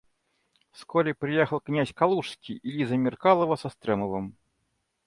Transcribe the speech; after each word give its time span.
Вскоре 0.71 1.13
приехал 1.13 1.59
князь 1.59 1.93
Калужский 1.93 2.55
и 2.57 2.71
Лиза 2.71 2.97
Меркалова 2.97 3.55
со 3.55 3.69
Стремовым. 3.69 4.35